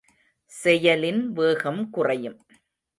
செயலின் 0.51 1.31
வேகம் 1.31 1.89
குறையும். 1.89 2.39